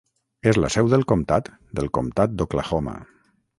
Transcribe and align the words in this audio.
És 0.51 0.57
la 0.63 0.71
seu 0.75 0.89
del 0.93 1.05
comtat 1.11 1.53
del 1.81 1.93
Comtat 1.99 2.35
d'Oklahoma. 2.41 2.99